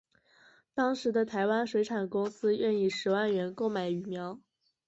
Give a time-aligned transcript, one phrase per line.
[0.73, 4.39] 当时的台湾水产公司愿以十万元购买鱼苗。